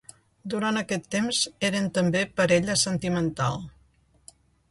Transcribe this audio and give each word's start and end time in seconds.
Durant 0.53 0.79
aquest 0.79 1.03
temps, 1.15 1.41
eren 1.69 1.91
també 1.99 2.23
parella 2.41 2.79
sentimental. 2.87 3.63